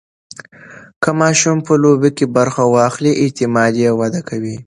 [1.01, 4.55] که ماشوم په لوبو کې برخه واخلي، اعتماد یې وده کوي.